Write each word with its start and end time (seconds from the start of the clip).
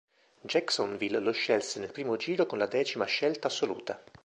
Jacksonville 0.43 1.19
lo 1.19 1.31
scelse 1.31 1.79
nel 1.79 1.91
primo 1.91 2.15
giro 2.15 2.47
con 2.47 2.57
le 2.57 2.67
decima 2.67 3.05
scelta 3.05 3.49
assoluta. 3.49 4.03